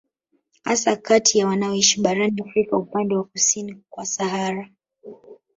Hasa 0.63 0.95
kati 0.95 1.37
ya 1.39 1.47
wanaoishi 1.47 2.01
barani 2.01 2.41
Afrika 2.41 2.77
upande 2.77 3.15
wa 3.15 3.23
kusini 3.23 3.81
kwa 3.89 4.05
Sahara 4.05 4.69